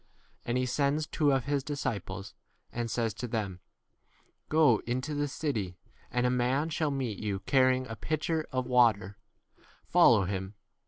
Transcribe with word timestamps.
And 0.45 0.57
he 0.57 0.65
sends 0.65 1.05
two 1.05 1.31
of 1.31 1.45
his 1.45 1.63
disciples, 1.63 2.33
and 2.71 2.89
says 2.89 3.13
to 3.13 3.27
them, 3.27 3.59
Go 4.49 4.79
into 4.87 5.13
the 5.13 5.27
city, 5.27 5.75
and 6.09 6.25
a 6.25 6.31
man 6.31 6.69
shall 6.69 6.89
meet 6.89 7.19
you 7.19 7.41
carrying 7.41 7.85
a 7.85 7.95
pitcher 7.95 8.41
of 8.51 8.63
14 8.65 8.65
water; 8.71 9.17
follow 9.85 10.23
him. 10.25 10.55